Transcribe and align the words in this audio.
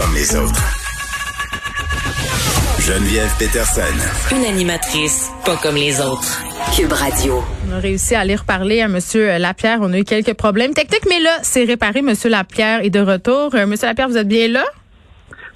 Comme 0.00 0.14
les 0.14 0.34
autres. 0.34 0.62
Geneviève 2.80 3.30
Peterson. 3.38 3.82
Une 4.34 4.44
animatrice 4.46 5.30
pas 5.44 5.56
comme 5.56 5.74
les 5.74 6.00
autres. 6.00 6.42
Cube 6.74 6.92
Radio. 6.92 7.44
On 7.68 7.72
a 7.74 7.78
réussi 7.78 8.14
à 8.14 8.20
aller 8.20 8.36
reparler 8.36 8.80
à 8.80 8.86
M. 8.86 8.98
Lapierre. 9.38 9.80
On 9.82 9.92
a 9.92 9.98
eu 9.98 10.04
quelques 10.04 10.32
problèmes 10.32 10.72
techniques, 10.72 11.04
mais 11.06 11.20
là, 11.20 11.38
c'est 11.42 11.64
réparé. 11.64 11.98
M. 11.98 12.14
Lapierre 12.24 12.82
est 12.82 12.88
de 12.88 13.00
retour. 13.00 13.54
Euh, 13.54 13.64
M. 13.64 13.74
Lapierre, 13.82 14.08
vous 14.08 14.16
êtes 14.16 14.28
bien 14.28 14.48
là? 14.48 14.64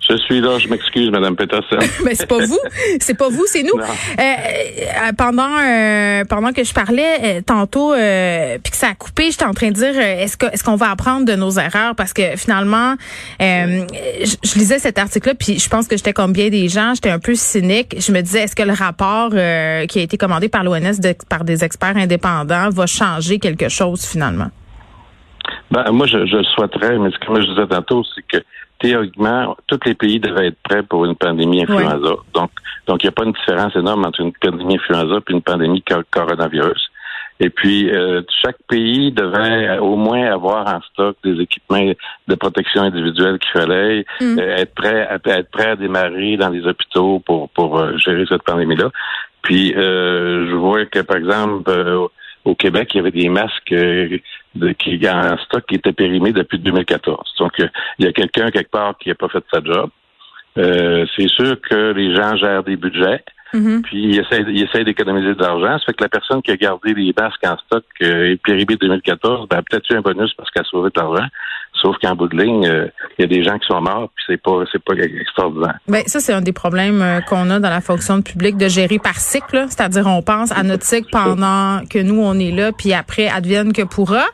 Je 0.09 0.17
suis 0.19 0.41
là, 0.41 0.59
je 0.59 0.69
m'excuse, 0.69 1.11
Madame 1.11 1.35
Peterson. 1.35 1.79
Mais 2.05 2.15
c'est 2.15 2.27
pas 2.27 2.45
vous, 2.45 2.59
c'est 3.01 3.17
pas 3.17 3.29
vous, 3.29 3.45
c'est 3.47 3.63
nous. 3.63 3.79
Euh, 3.79 3.83
euh, 4.19 5.13
pendant 5.17 5.49
euh, 5.59 6.25
pendant 6.25 6.53
que 6.53 6.63
je 6.63 6.75
parlais 6.75 7.43
tantôt, 7.43 7.93
puis 7.93 8.71
que 8.71 8.77
ça 8.77 8.89
a 8.89 8.95
coupé, 8.95 9.31
j'étais 9.31 9.45
en 9.45 9.55
train 9.55 9.69
de 9.69 9.75
dire, 9.75 9.99
est-ce 9.99 10.37
que 10.37 10.47
est-ce 10.47 10.63
qu'on 10.63 10.77
va 10.77 10.91
apprendre 10.91 11.25
de 11.25 11.35
nos 11.35 11.53
erreurs? 11.53 11.95
Parce 11.97 12.13
que 12.13 12.37
finalement, 12.37 12.95
je, 13.41 14.59
lisais 14.59 14.79
cet 14.79 14.99
article-là, 14.99 15.35
puis 15.35 15.59
je 15.59 15.69
pense 15.69 15.89
que 15.89 15.97
j'étais 15.97 16.13
comme 16.13 16.33
bien 16.33 16.51
des 16.51 16.69
gens, 16.69 16.93
j'étais 16.95 17.11
un 17.11 17.19
peu 17.19 17.35
cynique. 17.35 17.97
Je 17.99 18.13
me 18.13 18.21
disais, 18.21 18.43
est-ce 18.43 18.57
que 18.57 18.63
le 18.63 18.75
rapport 18.75 19.31
qui 19.31 19.99
a 19.99 20.03
été 20.03 20.19
commandé 20.19 20.49
par 20.49 20.65
l'ONS 20.65 21.01
par 21.29 21.45
des 21.45 21.65
experts 21.65 21.97
indépendants 21.97 22.69
va 22.71 22.87
changer 22.87 23.39
quelque 23.39 23.69
chose 23.69 24.05
finalement? 24.05 24.51
Ben, 25.71 25.91
moi, 25.93 26.07
je, 26.07 26.27
je 26.27 26.37
le 26.37 26.45
souhaiterais, 26.45 26.99
mais 26.99 27.11
comme 27.27 27.41
je 27.41 27.49
disais 27.49 27.67
tantôt, 27.67 28.03
c'est 28.15 28.23
que 28.27 28.45
théoriquement, 28.85 29.57
tous 29.67 29.81
les 29.87 29.95
pays 29.95 30.21
devaient 30.21 30.49
être 30.49 30.63
prêts 30.63 30.83
pour 30.83 31.07
une 31.07 31.17
pandémie 31.17 31.63
influenza. 31.63 32.17
Donc, 32.35 32.51
donc 32.87 33.03
il 33.03 33.07
n'y 33.07 33.09
a 33.09 33.13
pas 33.13 33.25
une 33.25 33.33
différence 33.33 33.75
énorme 33.75 34.05
entre 34.05 34.21
une 34.21 34.33
pandémie 34.33 34.75
influenza 34.75 35.17
et 35.27 35.33
une 35.33 35.41
pandémie 35.41 35.83
coronavirus. 36.11 36.91
Et 37.41 37.49
puis, 37.49 37.91
euh, 37.91 38.21
chaque 38.43 38.59
pays 38.69 39.11
devait 39.11 39.79
au 39.79 39.97
moins 39.97 40.31
avoir 40.31 40.69
en 40.69 40.81
stock 40.93 41.17
des 41.25 41.41
équipements 41.41 41.93
de 42.29 42.35
protection 42.35 42.83
individuelle 42.83 43.39
qu'il 43.39 43.53
fallait, 43.53 44.05
mm. 44.21 44.39
euh, 44.39 44.57
être 44.57 44.75
prêt 44.75 45.09
à 45.09 45.15
être 45.15 45.51
prêt 45.51 45.71
à 45.71 45.77
démarrer 45.77 46.37
dans 46.37 46.51
les 46.51 46.67
hôpitaux 46.67 47.21
pour 47.21 47.49
pour 47.51 47.79
euh, 47.79 47.97
gérer 47.97 48.27
cette 48.29 48.43
pandémie-là. 48.43 48.91
Puis, 49.41 49.73
je 49.75 50.55
vois 50.55 50.87
que 50.87 51.01
par 51.01 51.17
exemple 51.17 51.71
au 52.45 52.55
Québec, 52.55 52.91
il 52.93 52.99
y 52.99 53.01
avait 53.01 53.11
des 53.11 53.29
masques 53.29 53.73
euh, 53.73 54.19
de, 54.55 54.73
qui 54.73 55.01
en 55.09 55.37
stock 55.39 55.65
qui 55.67 55.77
étaient 55.77 55.93
périmés 55.93 56.33
depuis 56.33 56.59
2014. 56.59 57.35
Donc, 57.39 57.53
euh, 57.61 57.69
il 57.99 58.07
y 58.07 58.09
a 58.09 58.13
quelqu'un 58.13 58.51
quelque 58.51 58.71
part 58.71 58.97
qui 58.99 59.09
n'a 59.09 59.15
pas 59.15 59.29
fait 59.29 59.45
sa 59.53 59.63
job. 59.63 59.91
Euh, 60.57 61.05
c'est 61.17 61.29
sûr 61.29 61.61
que 61.61 61.93
les 61.93 62.15
gens 62.15 62.37
gèrent 62.37 62.63
des 62.63 62.77
budgets. 62.77 63.25
Mm-hmm. 63.53 63.83
Puis 63.83 64.03
ils 64.03 64.65
essaient, 64.65 64.85
d'économiser 64.85 65.35
de 65.35 65.41
l'argent. 65.41 65.79
Ça 65.79 65.87
fait 65.87 65.93
que 65.95 66.03
la 66.03 66.09
personne 66.09 66.43
qui 66.43 66.51
a 66.51 66.57
gardé 66.57 66.93
les 66.93 67.15
masques 67.17 67.47
en 67.47 67.57
stock 67.59 67.85
euh, 68.03 68.33
et 68.33 68.37
périmés 68.37 68.77
2014, 68.77 69.49
ben, 69.49 69.59
a 69.59 69.63
peut-être 69.63 69.89
eu 69.91 69.97
un 69.97 70.01
bonus 70.01 70.33
parce 70.35 70.51
qu'elle 70.51 70.65
a 70.65 70.69
sauvé 70.69 70.91
de 70.95 71.01
l'argent. 71.01 71.27
Sauf 71.83 71.97
qu'en 72.01 72.15
bout 72.15 72.29
de 72.29 72.37
ligne, 72.37 72.67
euh, 72.67 72.87
il 73.19 73.23
y 73.23 73.25
a 73.25 73.29
des 73.29 73.43
gens 73.43 73.59
qui 73.59 73.67
sont 73.67 73.81
morts, 73.81 74.09
puis 74.15 74.25
c'est 74.29 74.41
pas 74.41 74.63
c'est 74.71 74.83
pas 74.83 74.95
extraordinaire. 74.95 75.79
Ben 75.89 76.03
ça 76.07 76.21
c'est 76.21 76.33
un 76.33 76.41
des 76.41 76.53
problèmes 76.53 77.03
euh, 77.03 77.21
qu'on 77.21 77.51
a 77.51 77.59
dans 77.59 77.69
la 77.69 77.81
fonction 77.81 78.23
publique 78.23 78.57
de 78.57 78.69
gérer 78.69 78.99
par 78.99 79.17
cycle, 79.17 79.67
c'est-à-dire 79.69 80.07
on 80.07 80.23
pense 80.23 80.53
à 80.53 80.63
notre 80.63 80.85
cycle 80.85 81.09
pendant 81.11 81.81
que 81.91 81.99
nous 81.99 82.21
on 82.23 82.39
est 82.39 82.53
là, 82.53 82.71
puis 82.73 82.95
après 82.95 83.29
advienne 83.29 83.73
que 83.73 83.83
pourra. 83.83 84.25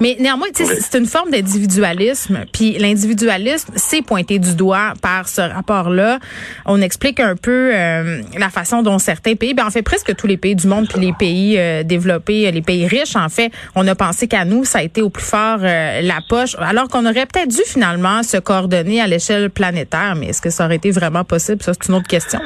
Mais 0.00 0.16
néanmoins, 0.20 0.48
c'est 0.54 0.98
une 0.98 1.06
forme 1.06 1.30
d'individualisme, 1.30 2.44
puis 2.52 2.78
l'individualisme 2.78 3.72
c'est 3.76 4.02
pointé 4.02 4.38
du 4.38 4.54
doigt 4.54 4.94
par 5.02 5.28
ce 5.28 5.40
rapport-là. 5.40 6.20
On 6.64 6.80
explique 6.80 7.18
un 7.20 7.36
peu 7.36 7.70
euh, 7.74 8.22
la 8.38 8.50
façon 8.50 8.82
dont 8.82 8.98
certains 8.98 9.34
pays, 9.34 9.52
ben 9.52 9.66
en 9.66 9.70
fait 9.70 9.82
presque 9.82 10.14
tous 10.14 10.26
les 10.26 10.36
pays 10.36 10.54
du 10.54 10.68
monde, 10.68 10.86
puis 10.88 11.00
les 11.00 11.12
pays 11.12 11.58
développés, 11.84 12.50
les 12.50 12.62
pays 12.62 12.86
riches, 12.86 13.16
en 13.16 13.28
fait, 13.28 13.50
on 13.74 13.86
a 13.88 13.94
pensé 13.94 14.28
qu'à 14.28 14.44
nous 14.44 14.64
ça 14.64 14.78
a 14.78 14.82
été 14.82 15.02
au 15.02 15.10
plus 15.10 15.24
fort 15.24 15.58
la 15.58 16.20
poche, 16.28 16.56
alors 16.58 16.83
qu'on 16.88 17.04
aurait 17.04 17.26
peut-être 17.26 17.48
dû 17.48 17.62
finalement 17.66 18.22
se 18.22 18.36
coordonner 18.36 19.00
à 19.00 19.06
l'échelle 19.06 19.50
planétaire, 19.50 20.14
mais 20.16 20.28
est-ce 20.28 20.42
que 20.42 20.50
ça 20.50 20.66
aurait 20.66 20.76
été 20.76 20.90
vraiment 20.90 21.24
possible? 21.24 21.62
Ça, 21.62 21.72
c'est 21.74 21.88
une 21.88 21.96
autre 21.96 22.08
question. 22.08 22.40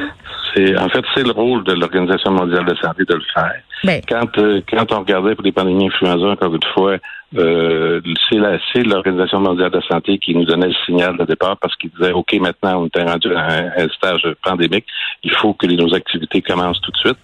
C'est, 0.54 0.76
en 0.78 0.88
fait, 0.88 1.04
c'est 1.14 1.24
le 1.24 1.32
rôle 1.32 1.64
de 1.64 1.72
l'Organisation 1.74 2.30
mondiale 2.30 2.64
de 2.64 2.72
la 2.72 2.80
santé 2.80 3.04
de 3.04 3.14
le 3.14 3.22
faire. 3.34 3.60
Ben. 3.84 4.00
Quand, 4.08 4.38
euh, 4.38 4.60
quand 4.68 4.92
on 4.92 5.00
regardait 5.00 5.34
pour 5.34 5.44
les 5.44 5.52
pandémies 5.52 5.86
influenza, 5.86 6.26
encore 6.26 6.54
une 6.54 6.72
fois, 6.74 6.96
euh, 7.36 8.00
c'est, 8.30 8.82
l'Organisation 8.82 9.40
mondiale 9.40 9.70
de 9.70 9.76
la 9.76 9.86
santé 9.86 10.18
qui 10.18 10.34
nous 10.34 10.44
donnait 10.44 10.68
le 10.68 10.74
signal 10.86 11.16
de 11.18 11.24
départ 11.24 11.56
parce 11.58 11.76
qu'il 11.76 11.90
disait, 11.90 12.12
OK, 12.12 12.32
maintenant, 12.40 12.82
on 12.82 12.98
est 12.98 13.04
rendu 13.04 13.34
à 13.34 13.46
un, 13.76 13.88
stage 13.88 14.26
pandémique, 14.42 14.86
il 15.22 15.32
faut 15.32 15.52
que 15.52 15.66
nos 15.66 15.94
activités 15.94 16.40
commencent 16.40 16.80
tout 16.80 16.92
de 16.92 16.96
suite. 16.96 17.18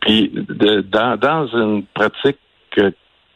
Puis, 0.00 0.30
dans, 0.90 1.16
dans 1.16 1.46
une 1.48 1.84
pratique 1.94 2.38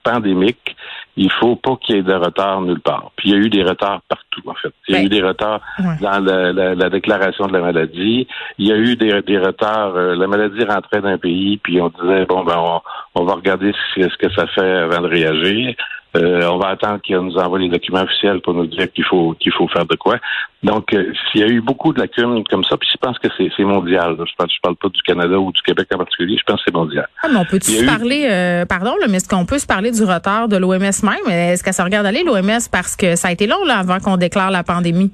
pandémique, 0.02 0.76
il 1.16 1.30
faut 1.32 1.56
pas 1.56 1.76
qu'il 1.76 1.96
y 1.96 1.98
ait 1.98 2.02
de 2.02 2.14
retard 2.14 2.60
nulle 2.62 2.80
part. 2.80 3.10
Puis 3.16 3.30
il 3.30 3.34
y 3.34 3.38
a 3.38 3.40
eu 3.40 3.50
des 3.50 3.62
retards 3.62 4.00
partout, 4.08 4.42
en 4.46 4.54
fait. 4.54 4.72
Il 4.88 4.94
y 4.94 4.98
a 4.98 5.02
eu 5.02 5.08
des 5.08 5.22
retards 5.22 5.60
dans 6.00 6.18
la, 6.24 6.90
déclaration 6.90 7.46
de 7.46 7.52
la 7.52 7.60
maladie. 7.60 8.26
Il 8.58 8.66
y 8.66 8.72
a 8.72 8.76
eu 8.76 8.96
des, 8.96 9.38
retards. 9.38 9.96
Euh, 9.96 10.14
la 10.16 10.26
maladie 10.26 10.64
rentrait 10.64 11.00
d'un 11.00 11.18
pays, 11.18 11.58
puis 11.58 11.80
on 11.80 11.88
disait 11.88 12.24
bon 12.26 12.44
ben 12.44 12.56
on, 12.56 12.80
on 13.14 13.24
va 13.24 13.34
regarder 13.34 13.72
ce, 13.94 14.08
ce 14.08 14.16
que 14.16 14.32
ça 14.32 14.46
fait 14.46 14.60
avant 14.60 15.02
de 15.02 15.08
réagir. 15.08 15.74
Euh, 16.16 16.48
on 16.48 16.58
va 16.58 16.68
attendre 16.70 17.00
qu'il 17.00 17.16
nous 17.16 17.36
envoie 17.36 17.58
les 17.58 17.68
documents 17.68 18.02
officiels 18.02 18.40
pour 18.40 18.54
nous 18.54 18.66
dire 18.66 18.92
qu'il 18.92 19.04
faut 19.04 19.36
qu'il 19.38 19.52
faut 19.52 19.68
faire 19.68 19.86
de 19.86 19.94
quoi. 19.94 20.16
Donc, 20.62 20.92
euh, 20.92 21.12
il 21.34 21.40
y 21.40 21.44
a 21.44 21.46
eu 21.46 21.60
beaucoup 21.60 21.92
de 21.92 22.00
lacunes 22.00 22.42
comme 22.50 22.64
ça, 22.64 22.76
puis 22.76 22.88
je 22.92 22.98
pense 22.98 23.18
que 23.18 23.28
c'est 23.38 23.64
mondial. 23.64 24.16
Je 24.18 24.34
parle, 24.36 24.50
je 24.50 24.60
parle 24.60 24.76
pas 24.76 24.88
du 24.88 25.00
Canada 25.02 25.38
ou 25.38 25.52
du 25.52 25.62
Québec 25.62 25.86
en 25.94 25.98
particulier, 25.98 26.36
je 26.36 26.44
pense 26.44 26.56
que 26.56 26.64
c'est 26.66 26.74
mondial. 26.74 27.08
Ah, 27.22 27.28
mais 27.30 27.38
on 27.38 27.44
peut 27.44 27.60
se 27.60 27.84
parler, 27.84 28.26
euh, 28.28 28.66
pardon, 28.66 28.94
mais 29.08 29.18
est-ce 29.18 29.28
qu'on 29.28 29.46
peut 29.46 29.58
se 29.58 29.66
parler 29.66 29.92
du 29.92 30.02
retard 30.02 30.48
de 30.48 30.56
l'OMS 30.56 30.80
même? 30.80 31.28
Est-ce 31.28 31.62
qu'elle 31.62 31.74
se 31.74 31.82
regarde 31.82 32.06
aller, 32.06 32.24
l'OMS, 32.24 32.68
parce 32.72 32.96
que 32.96 33.14
ça 33.14 33.28
a 33.28 33.32
été 33.32 33.46
long 33.46 33.64
là, 33.64 33.78
avant 33.78 34.00
qu'on 34.00 34.16
déclare 34.16 34.50
la 34.50 34.64
pandémie? 34.64 35.12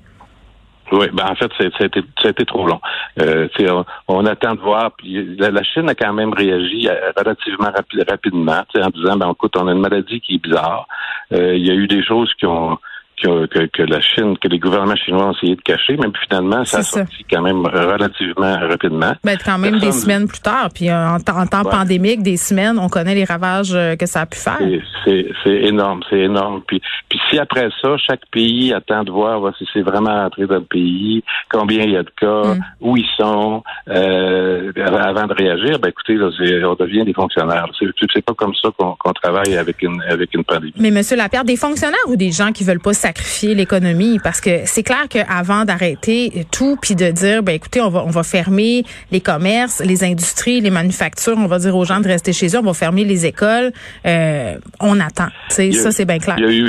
Oui, 0.93 1.07
ben 1.13 1.25
en 1.31 1.35
fait, 1.35 1.51
ça 1.59 1.85
a 1.85 2.29
été, 2.29 2.45
trop 2.45 2.67
long. 2.67 2.81
Euh, 3.21 3.49
on, 3.61 3.85
on, 4.09 4.27
attend 4.27 4.55
de 4.55 4.61
voir. 4.61 4.93
Puis 4.93 5.37
la, 5.37 5.63
Chine 5.65 5.89
a 5.89 5.95
quand 5.95 6.13
même 6.13 6.33
réagi 6.33 6.89
euh, 6.89 7.13
relativement 7.17 7.71
rapidement, 8.09 8.63
en 8.81 8.91
disant, 8.91 9.17
ben 9.17 9.31
écoute, 9.33 9.55
on 9.59 9.67
a 9.67 9.73
une 9.73 9.81
maladie 9.81 10.21
qui 10.21 10.37
est 10.37 10.43
bizarre. 10.43 10.87
Euh, 11.33 11.57
il 11.57 11.67
y 11.67 11.71
a 11.71 11.75
eu 11.75 11.89
des 11.89 12.05
choses 12.05 12.33
qui 12.39 12.47
ont 12.47 12.79
que, 13.23 13.67
que, 13.67 13.83
la 13.83 14.01
Chine, 14.01 14.37
que 14.39 14.49
les 14.49 14.59
gouvernements 14.59 14.97
chinois 14.97 15.29
ont 15.29 15.33
essayé 15.33 15.57
de 15.57 15.61
cacher, 15.63 15.97
mais 15.97 16.09
finalement, 16.29 16.65
ça 16.65 16.79
a 16.79 16.83
sorti 16.83 17.25
quand 17.31 17.43
même 17.43 17.65
relativement 17.67 18.59
rapidement. 18.59 19.13
Ben, 19.25 19.39
quand 19.43 19.59
même 19.59 19.79
des 19.79 19.93
semaines 19.93 20.29
plus 20.29 20.41
tard, 20.41 20.69
puis 20.75 20.91
euh, 20.91 21.09
en, 21.09 21.19
temps 21.21 21.65
pandémique, 21.65 22.23
des 22.23 22.37
semaines, 22.37 22.79
on 22.79 22.89
connaît 22.89 23.15
les 23.15 23.25
ravages 23.25 23.75
euh, 23.75 23.97
que 23.97 24.07
ça 24.07 24.23
a 24.23 24.27
pu 24.27 24.39
faire. 24.39 24.59
C'est 25.05 25.63
énorme, 25.63 26.01
c'est 26.11 26.21
énorme. 26.21 26.63
Puis, 26.67 26.81
puis 27.09 27.19
si 27.31 27.39
après 27.39 27.69
ça, 27.83 27.97
chaque 27.99 28.27
pays 28.31 28.73
attend 28.73 29.05
de 29.05 29.11
voir 29.11 29.41
si 29.57 29.67
c'est 29.73 29.83
vraiment 29.83 30.25
entré 30.25 30.47
dans 30.47 30.57
le 30.57 30.65
pays, 30.65 31.23
combien 31.51 31.85
il 31.85 31.93
y 31.93 31.97
a 31.97 32.03
de 32.03 32.13
cas, 32.21 32.55
mm. 32.55 32.61
où 32.81 32.97
ils 32.97 33.09
sont, 33.19 33.63
euh, 33.89 34.73
avant 34.85 35.27
de 35.27 35.35
réagir, 35.35 35.79
ben 35.79 35.89
écoutez, 35.89 36.15
là, 36.15 36.29
on 36.69 36.75
devient 36.75 37.05
des 37.05 37.15
fonctionnaires. 37.15 37.67
C'est 37.79 38.25
pas 38.25 38.35
comme 38.35 38.55
ça 38.61 38.69
qu'on 38.77 39.13
travaille 39.13 39.57
avec 39.57 39.83
une 39.83 40.03
avec 40.09 40.35
une 40.35 40.45
pandémie. 40.45 40.73
Mais 40.79 40.91
Monsieur 40.91 41.17
Lapierre, 41.17 41.45
des 41.45 41.57
fonctionnaires 41.57 41.99
ou 42.09 42.17
des 42.17 42.31
gens 42.31 42.53
qui 42.53 42.65
veulent 42.65 42.81
pas 42.81 42.93
sacrifier 43.07 43.55
l'économie 43.55 44.19
parce 44.19 44.41
que 44.41 44.51
c'est 44.65 44.83
clair 44.83 45.07
qu'avant 45.09 45.65
d'arrêter 45.65 46.45
tout 46.51 46.77
puis 46.83 46.97
de 46.97 47.09
dire 47.13 47.45
ben 47.45 47.55
écoutez 47.55 47.81
on 47.81 47.89
va 47.89 48.03
on 48.05 48.11
va 48.11 48.25
fermer 48.25 48.83
les 49.13 49.21
commerces, 49.21 49.81
les 49.81 50.03
industries, 50.03 50.61
les 50.61 50.71
manufactures, 50.71 51.37
on 51.39 51.47
va 51.47 51.59
dire 51.59 51.77
aux 51.77 51.85
gens 51.85 52.01
de 52.01 52.09
rester 52.09 52.33
chez 52.33 52.49
eux, 52.49 52.59
on 52.59 52.69
va 52.73 52.75
fermer 52.75 53.05
les 53.05 53.25
écoles, 53.25 53.71
euh, 54.07 54.57
on 54.81 54.99
attend. 54.99 55.31
Tu 55.51 55.73
ça 55.73 55.93
c'est 55.93 56.05
bien 56.05 56.19
clair. 56.19 56.37
Il 56.39 56.45
y 56.45 56.49
a 56.49 56.53
eu 56.53 56.67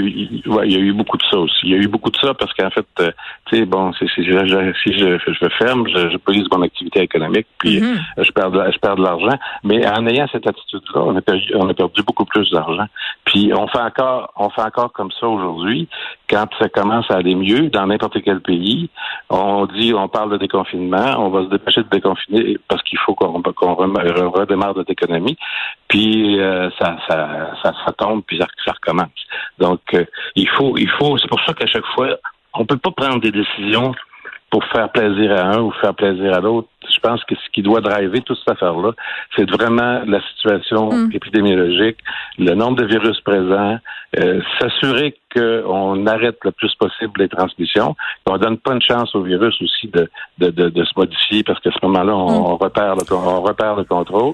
il 0.65 0.71
y 0.71 0.75
a 0.75 0.79
eu 0.79 0.93
beaucoup 0.93 1.17
de 1.17 1.23
ça 1.31 1.37
aussi. 1.37 1.61
Il 1.63 1.71
y 1.71 1.73
a 1.73 1.77
eu 1.77 1.87
beaucoup 1.87 2.11
de 2.11 2.17
ça 2.17 2.35
parce 2.35 2.53
qu'en 2.53 2.69
fait 2.69 2.85
euh, 2.99 3.11
tu 3.47 3.57
sais 3.57 3.65
bon 3.65 3.91
si, 3.93 4.05
je, 4.05 4.73
si 4.83 4.93
je, 4.93 5.17
je 5.17 5.47
ferme, 5.57 5.87
je, 5.87 6.11
je 6.11 6.17
brise 6.23 6.45
mon 6.51 6.61
activité 6.61 7.01
économique 7.01 7.47
puis 7.57 7.79
mm-hmm. 7.79 8.25
je 8.25 8.31
perds 8.31 8.51
de, 8.51 8.61
je 8.71 8.77
perds 8.77 8.97
de 8.97 9.03
l'argent, 9.03 9.37
mais 9.63 9.87
en 9.87 10.05
ayant 10.05 10.27
cette 10.31 10.45
attitude 10.45 10.83
là, 10.93 11.01
on 11.01 11.15
a 11.15 11.21
perdu 11.21 11.51
on 11.55 11.67
a 11.67 11.73
perdu 11.73 12.03
beaucoup 12.03 12.25
plus 12.25 12.47
d'argent. 12.51 12.87
Puis 13.25 13.51
on 13.55 13.67
fait 13.67 13.79
encore 13.79 14.31
on 14.35 14.49
fait 14.51 14.61
encore 14.61 14.91
comme 14.93 15.11
ça 15.19 15.27
aujourd'hui 15.27 15.87
quand 16.29 16.47
ça 16.59 16.69
commence 16.69 17.09
à 17.09 17.15
aller 17.15 17.35
mieux 17.35 17.69
dans 17.69 17.87
n'importe 17.87 18.21
quel 18.21 18.41
pays, 18.41 18.89
on 19.29 19.65
dit, 19.65 19.93
on 19.93 20.07
parle 20.07 20.31
de 20.31 20.37
déconfinement, 20.37 21.15
on 21.17 21.29
va 21.29 21.43
se 21.45 21.49
dépêcher 21.49 21.83
de 21.83 21.89
déconfiner 21.89 22.57
parce 22.67 22.83
qu'il 22.83 22.99
faut 22.99 23.15
qu'on 23.15 23.41
redémarre 23.75 24.75
notre 24.75 24.91
économie, 24.91 25.37
puis 25.87 26.39
euh, 26.39 26.69
ça, 26.79 26.97
ça, 27.07 27.53
ça, 27.63 27.91
tombe, 27.97 28.23
puis 28.25 28.37
ça, 28.37 28.71
recommence. 28.71 29.09
Donc, 29.57 29.81
euh, 29.93 30.05
il 30.35 30.49
faut, 30.49 30.77
il 30.77 30.89
faut, 30.89 31.17
c'est 31.17 31.29
pour 31.29 31.41
ça 31.45 31.53
qu'à 31.53 31.67
chaque 31.67 31.85
fois, 31.95 32.17
on 32.53 32.65
peut 32.65 32.77
pas 32.77 32.91
prendre 32.91 33.21
des 33.21 33.31
décisions 33.31 33.93
pour 34.49 34.63
faire 34.65 34.89
plaisir 34.89 35.31
à 35.31 35.55
un 35.55 35.61
ou 35.61 35.71
faire 35.81 35.93
plaisir 35.93 36.33
à 36.33 36.39
l'autre. 36.39 36.69
Je 36.89 36.99
pense 37.01 37.23
que 37.25 37.35
ce 37.35 37.49
qui 37.51 37.61
doit 37.61 37.81
driver 37.81 38.21
toute 38.21 38.37
cette 38.39 38.49
affaire-là, 38.49 38.91
c'est 39.35 39.49
vraiment 39.49 40.01
la 40.05 40.21
situation 40.29 40.89
mm. 40.89 41.11
épidémiologique, 41.13 41.97
le 42.39 42.53
nombre 42.55 42.77
de 42.77 42.85
virus 42.85 43.19
présents, 43.21 43.77
euh, 44.17 44.41
s'assurer 44.59 45.17
qu'on 45.35 46.07
arrête 46.07 46.37
le 46.43 46.51
plus 46.51 46.73
possible 46.75 47.11
les 47.19 47.27
transmissions, 47.27 47.95
qu'on 48.25 48.37
donne 48.37 48.57
pas 48.57 48.73
une 48.73 48.81
chance 48.81 49.13
au 49.15 49.21
virus 49.21 49.61
aussi 49.61 49.89
de, 49.89 50.09
de, 50.39 50.49
de, 50.49 50.83
se 50.85 50.93
modifier 50.95 51.43
parce 51.43 51.59
qu'à 51.59 51.71
ce 51.71 51.85
moment-là, 51.85 52.15
on, 52.15 52.53
mm. 52.53 52.57
repère 52.57 52.95
le, 52.95 53.03
on 53.13 53.41
repère 53.41 53.75
le 53.75 53.83
contrôle 53.83 54.33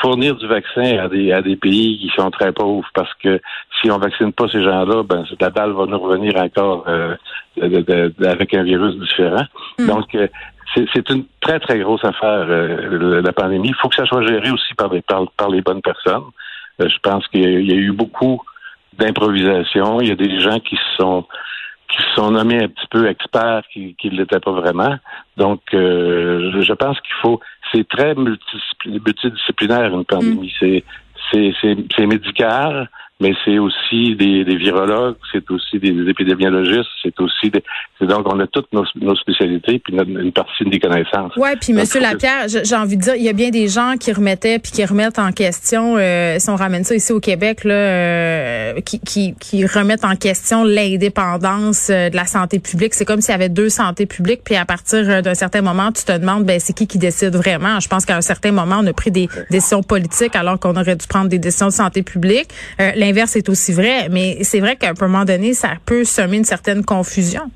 fournir 0.00 0.36
du 0.36 0.46
vaccin 0.46 0.98
à 0.98 1.08
des, 1.08 1.32
à 1.32 1.42
des 1.42 1.56
pays 1.56 1.98
qui 1.98 2.10
sont 2.16 2.30
très 2.30 2.52
pauvres 2.52 2.88
parce 2.94 3.12
que 3.14 3.40
si 3.80 3.90
on 3.90 3.98
vaccine 3.98 4.32
pas 4.32 4.48
ces 4.48 4.62
gens-là, 4.62 5.02
ben 5.02 5.24
la 5.40 5.50
balle 5.50 5.72
va 5.72 5.86
nous 5.86 5.98
revenir 5.98 6.36
encore 6.36 6.84
euh, 6.88 7.16
avec 7.60 8.54
un 8.54 8.62
virus 8.62 8.96
différent. 8.96 9.44
Hmm. 9.78 9.86
Donc 9.86 10.14
euh, 10.14 10.28
c'est 10.74 11.10
une 11.10 11.24
très, 11.40 11.58
très 11.58 11.80
grosse 11.80 12.04
affaire, 12.04 12.46
euh, 12.48 13.20
la 13.22 13.32
pandémie. 13.32 13.68
Il 13.68 13.74
faut 13.74 13.88
que 13.88 13.96
ça 13.96 14.06
soit 14.06 14.24
géré 14.24 14.50
aussi 14.50 14.72
par, 14.74 14.92
les, 14.92 15.02
par, 15.02 15.48
les 15.50 15.62
bonnes 15.62 15.82
personnes. 15.82 16.26
je 16.78 16.98
pense 17.02 17.26
qu'il 17.28 17.42
y, 17.42 17.72
a 17.72 17.76
eu 17.76 17.90
beaucoup 17.90 18.40
d'improvisation. 18.96 20.00
Il 20.00 20.08
y 20.08 20.12
a 20.12 20.14
des 20.14 20.38
gens 20.38 20.60
qui 20.60 20.78
sont 20.96 21.26
qui 21.88 22.00
se 22.02 22.14
sont 22.14 22.30
nommés 22.30 22.62
un 22.62 22.68
petit 22.68 22.86
peu 22.88 23.08
experts 23.08 23.62
qui 23.72 23.96
ne 24.04 24.10
l'étaient 24.10 24.38
pas 24.38 24.52
vraiment. 24.52 24.96
Donc, 25.36 25.60
je 25.72 26.72
pense 26.74 27.00
qu'il 27.00 27.16
faut 27.20 27.40
c'est 27.72 27.88
très 27.88 28.14
multidisciplinaire 28.14 29.94
une 29.94 30.04
pandémie. 30.04 30.52
Mm. 30.62 30.80
C'est 31.32 31.54
c'est 31.62 32.06
médical, 32.06 32.90
mais 33.20 33.34
c'est 33.44 33.58
aussi 33.58 34.16
des, 34.16 34.44
des 34.44 34.56
virologues, 34.56 35.16
c'est 35.30 35.48
aussi 35.50 35.78
des, 35.78 36.08
épidémiologistes, 36.08 36.88
c'est 37.02 37.18
aussi 37.20 37.50
des, 37.50 37.62
donc 38.06 38.26
on 38.32 38.40
a 38.40 38.46
toutes 38.46 38.72
nos, 38.72 38.84
nos 38.96 39.14
spécialités 39.16 39.78
puis 39.78 39.94
une 39.94 40.32
partie 40.32 40.64
des 40.64 40.78
connaissances. 40.78 41.36
Ouais, 41.36 41.54
puis 41.60 41.74
Monsieur 41.74 42.00
Lapierre, 42.00 42.46
j'ai 42.48 42.74
envie 42.74 42.96
de 42.96 43.02
dire, 43.02 43.14
il 43.16 43.22
y 43.22 43.28
a 43.28 43.34
bien 43.34 43.50
des 43.50 43.68
gens 43.68 43.94
qui 44.00 44.12
remettaient 44.12 44.58
puis 44.58 44.72
qui 44.72 44.84
remettent 44.84 45.18
en 45.18 45.32
question, 45.32 45.96
euh, 45.98 46.36
si 46.38 46.48
on 46.48 46.56
ramène 46.56 46.84
ça 46.84 46.94
ici 46.94 47.12
au 47.12 47.20
Québec 47.20 47.64
là, 47.64 47.74
euh, 47.74 48.80
qui, 48.80 49.00
qui, 49.00 49.34
qui 49.38 49.66
remettent 49.66 50.04
en 50.04 50.16
question 50.16 50.64
l'indépendance 50.64 51.90
euh, 51.90 52.08
de 52.08 52.16
la 52.16 52.24
santé 52.24 52.58
publique. 52.58 52.94
C'est 52.94 53.04
comme 53.04 53.20
s'il 53.20 53.32
y 53.32 53.34
avait 53.34 53.50
deux 53.50 53.68
santé 53.68 54.06
publiques, 54.06 54.40
puis 54.44 54.56
à 54.56 54.64
partir 54.64 55.22
d'un 55.22 55.34
certain 55.34 55.60
moment, 55.60 55.92
tu 55.92 56.04
te 56.04 56.16
demandes, 56.16 56.44
ben 56.44 56.58
c'est 56.58 56.72
qui 56.72 56.86
qui 56.86 56.98
décide 56.98 57.36
vraiment? 57.36 57.80
Je 57.80 57.88
pense 57.88 58.06
qu'à 58.06 58.16
un 58.16 58.22
certain 58.22 58.52
moment, 58.52 58.78
on 58.80 58.86
a 58.86 58.92
pris 58.94 59.10
des 59.10 59.28
décisions 59.50 59.82
politiques 59.82 60.34
alors 60.36 60.58
qu'on 60.58 60.76
aurait 60.76 60.96
dû 60.96 61.06
prendre 61.06 61.28
des 61.28 61.38
décisions 61.38 61.66
de 61.66 61.72
santé 61.72 62.02
publique. 62.02 62.48
L'inverse 63.10 63.34
est 63.34 63.48
aussi 63.48 63.72
vrai, 63.72 64.08
mais 64.08 64.44
c'est 64.44 64.60
vrai 64.60 64.76
qu'à 64.76 64.90
un 64.90 64.94
moment 65.00 65.24
donné, 65.24 65.52
ça 65.52 65.70
peut 65.84 66.04
semer 66.04 66.36
une 66.36 66.44
certaine 66.44 66.84
confusion. 66.84 67.50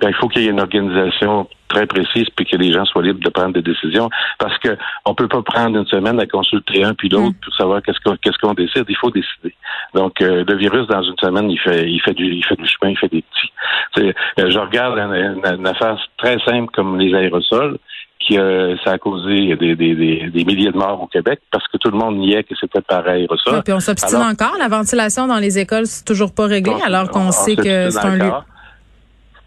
Ben, 0.00 0.08
il 0.08 0.14
faut 0.14 0.28
qu'il 0.28 0.44
y 0.44 0.46
ait 0.46 0.50
une 0.50 0.60
organisation 0.60 1.46
très 1.68 1.86
précise 1.86 2.26
puis 2.34 2.46
que 2.46 2.56
les 2.56 2.72
gens 2.72 2.86
soient 2.86 3.02
libres 3.02 3.20
de 3.22 3.28
prendre 3.28 3.52
des 3.52 3.60
décisions 3.60 4.08
parce 4.38 4.56
que 4.60 4.78
on 5.04 5.14
peut 5.14 5.28
pas 5.28 5.42
prendre 5.42 5.76
une 5.76 5.86
semaine 5.86 6.18
à 6.20 6.26
consulter 6.26 6.84
un 6.84 6.94
puis 6.94 7.10
l'autre 7.10 7.30
mm. 7.30 7.44
pour 7.44 7.54
savoir 7.54 7.82
qu'est-ce 7.82 8.00
qu'on 8.00 8.16
qu'est-ce 8.16 8.38
qu'on 8.38 8.54
décide 8.54 8.84
il 8.88 8.96
faut 8.96 9.10
décider 9.10 9.54
donc 9.92 10.20
euh, 10.20 10.44
le 10.46 10.56
virus 10.56 10.86
dans 10.86 11.02
une 11.02 11.16
semaine 11.18 11.50
il 11.50 11.58
fait 11.58 11.90
il 11.90 12.00
fait 12.00 12.14
du 12.14 12.24
il 12.24 12.44
fait 12.44 12.56
du 12.56 12.68
chemin 12.68 12.92
il 12.92 12.98
fait 12.98 13.08
des 13.08 13.22
petits 13.22 13.52
euh, 13.98 14.12
je 14.50 14.58
regarde 14.58 14.96
une, 14.98 15.66
affaire 15.66 15.98
très 16.18 16.38
simple 16.40 16.70
comme 16.72 16.98
les 16.98 17.12
aérosols 17.12 17.78
qui 18.26 18.38
euh, 18.38 18.76
ça 18.84 18.92
a 18.92 18.98
causé 18.98 19.54
des, 19.56 19.76
des, 19.76 19.94
des, 19.94 20.44
milliers 20.44 20.72
de 20.72 20.76
morts 20.76 21.02
au 21.02 21.06
Québec 21.06 21.40
parce 21.50 21.66
que 21.68 21.76
tout 21.76 21.90
le 21.90 21.98
monde 21.98 22.16
niait 22.18 22.42
que 22.42 22.54
c'était 22.60 22.80
par 22.80 23.06
aérosol. 23.06 23.62
puis 23.62 23.72
on 23.72 23.80
s'obstine 23.80 24.18
encore. 24.18 24.56
La 24.58 24.68
ventilation 24.68 25.26
dans 25.26 25.38
les 25.38 25.58
écoles, 25.58 25.86
c'est 25.86 26.04
toujours 26.04 26.32
pas 26.34 26.46
réglé, 26.46 26.74
alors 26.84 27.10
qu'on 27.10 27.30
sait 27.30 27.56
que 27.56 27.90
c'est 27.90 28.04
un 28.04 28.16
lieu. 28.16 28.32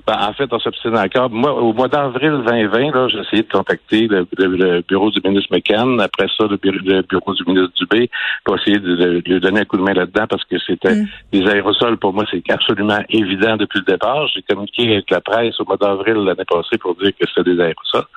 Ben, 0.10 0.18
en 0.28 0.34
fait, 0.34 0.52
on 0.52 0.58
s'obstine 0.60 0.98
encore. 0.98 1.30
Moi, 1.30 1.54
au 1.54 1.72
mois 1.72 1.88
d'avril 1.88 2.42
2020, 2.44 2.96
là, 2.96 3.08
j'ai 3.10 3.20
essayé 3.20 3.44
de 3.44 3.48
contacter 3.48 4.08
le, 4.08 4.82
bureau 4.82 5.12
du 5.12 5.22
ministre 5.24 5.54
McCann, 5.54 6.02
après 6.02 6.26
ça, 6.36 6.46
le 6.50 6.58
bureau, 6.58 7.34
du 7.36 7.44
ministre 7.46 7.74
Dubé, 7.76 8.10
pour 8.44 8.58
essayer 8.58 8.80
de, 8.80 9.22
lui 9.24 9.40
donner 9.40 9.60
un 9.60 9.66
coup 9.66 9.78
de 9.78 9.84
main 9.84 9.94
là-dedans 9.94 10.26
parce 10.28 10.44
que 10.46 10.58
c'était 10.66 10.96
mm. 10.96 11.08
des 11.32 11.48
aérosols, 11.48 11.98
pour 11.98 12.12
moi, 12.12 12.26
c'est 12.32 12.42
absolument 12.50 12.98
évident 13.10 13.56
depuis 13.56 13.82
le 13.86 13.92
départ. 13.92 14.28
J'ai 14.34 14.42
communiqué 14.42 14.94
avec 14.94 15.12
la 15.12 15.22
presse 15.22 15.60
au 15.60 15.66
mois 15.66 15.78
d'avril 15.78 16.16
l'année 16.16 16.46
passée 16.50 16.80
pour 16.80 16.96
dire 16.96 17.12
que 17.12 17.28
c'était 17.28 17.54
des 17.54 17.62
aérosols. 17.62 18.08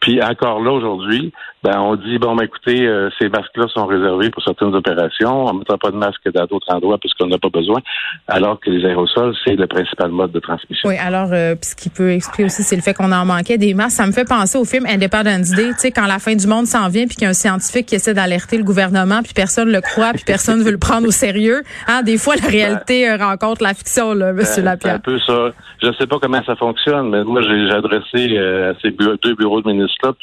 Puis 0.00 0.22
encore 0.22 0.60
là, 0.62 0.72
aujourd'hui, 0.72 1.32
ben, 1.66 1.80
on 1.80 1.96
dit, 1.96 2.18
bon, 2.18 2.36
ben, 2.36 2.44
écoutez, 2.44 2.86
euh, 2.86 3.08
ces 3.18 3.28
masques-là 3.28 3.66
sont 3.74 3.86
réservés 3.86 4.30
pour 4.30 4.42
certaines 4.42 4.74
opérations. 4.74 5.46
On 5.46 5.54
ne 5.54 5.58
mettra 5.58 5.78
pas 5.78 5.90
de 5.90 5.96
masque 5.96 6.30
dans 6.32 6.44
d'autres 6.44 6.72
endroits 6.72 6.98
puisqu'on 6.98 7.26
n'a 7.26 7.38
pas 7.38 7.48
besoin, 7.48 7.80
alors 8.28 8.60
que 8.60 8.70
les 8.70 8.86
aérosols, 8.86 9.34
c'est 9.44 9.56
le 9.56 9.66
principal 9.66 10.10
mode 10.10 10.30
de 10.32 10.38
transmission. 10.38 10.88
Oui, 10.88 10.96
alors, 10.96 11.30
euh, 11.32 11.56
ce 11.60 11.74
qui 11.74 11.88
peut 11.88 12.12
expliquer 12.12 12.44
aussi, 12.44 12.62
c'est 12.62 12.76
le 12.76 12.82
fait 12.82 12.94
qu'on 12.94 13.10
en 13.10 13.24
manquait 13.24 13.58
des 13.58 13.74
masques. 13.74 13.96
Ça 13.96 14.06
me 14.06 14.12
fait 14.12 14.28
penser 14.28 14.58
au 14.58 14.64
film 14.64 14.86
Independence 14.86 15.50
Day, 15.50 15.70
tu 15.70 15.78
sais, 15.78 15.90
quand 15.90 16.06
la 16.06 16.18
fin 16.18 16.36
du 16.36 16.46
monde 16.46 16.66
s'en 16.66 16.88
vient 16.88 17.06
puis 17.06 17.16
qu'il 17.16 17.24
y 17.24 17.26
a 17.26 17.30
un 17.30 17.32
scientifique 17.32 17.86
qui 17.86 17.96
essaie 17.96 18.14
d'alerter 18.14 18.58
le 18.58 18.64
gouvernement 18.64 19.22
puis 19.24 19.32
personne 19.34 19.70
le 19.72 19.80
croit 19.80 20.12
puis 20.12 20.24
personne 20.24 20.62
veut 20.62 20.72
le 20.72 20.78
prendre 20.78 21.08
au 21.08 21.12
sérieux. 21.12 21.62
Hein, 21.88 22.02
des 22.02 22.18
fois, 22.18 22.36
la 22.36 22.48
réalité 22.48 23.10
euh, 23.10 23.16
rencontre 23.16 23.64
la 23.64 23.74
fiction, 23.74 24.12
là, 24.12 24.32
Monsieur 24.32 24.62
ben, 24.62 24.70
Lapierre. 24.70 24.94
un 24.94 24.98
peu 25.00 25.18
ça. 25.18 25.50
Je 25.82 25.88
ne 25.88 25.92
sais 25.94 26.06
pas 26.06 26.18
comment 26.20 26.42
ça 26.44 26.54
fonctionne, 26.54 27.10
mais 27.10 27.24
moi, 27.24 27.42
j'ai 27.42 27.70
adressé 27.70 28.38
à 28.38 28.72
ces 28.80 28.90
deux 28.92 29.34
bureaux 29.34 29.60
de 29.60 29.66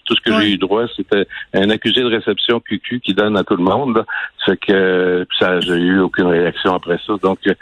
tout 0.05 0.15
ce 0.15 0.21
que 0.21 0.39
j'ai 0.39 0.53
eu 0.53 0.57
droit, 0.57 0.85
c'était 0.95 1.27
un 1.53 1.69
accusé 1.69 2.01
de 2.01 2.07
réception 2.07 2.59
QQ 2.59 2.99
qui 3.01 3.13
donne 3.13 3.37
à 3.37 3.43
tout 3.43 3.55
le 3.55 3.63
monde. 3.63 4.05
C'est 4.45 4.59
que 4.59 5.25
ça, 5.39 5.59
j'ai 5.59 5.75
eu 5.75 5.99
aucune 5.99 6.27
réaction 6.27 6.75
après 6.75 6.99
ça. 7.05 7.13
Donc, 7.21 7.39
c'est 7.43 7.57